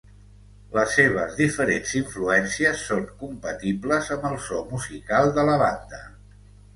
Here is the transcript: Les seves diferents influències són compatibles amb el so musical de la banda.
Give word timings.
Les 0.75 0.93
seves 0.99 1.33
diferents 1.41 1.91
influències 1.99 2.81
són 2.91 3.05
compatibles 3.19 4.09
amb 4.17 4.25
el 4.31 4.39
so 4.47 4.63
musical 4.73 5.31
de 5.37 5.45
la 5.51 5.59
banda. 5.65 6.01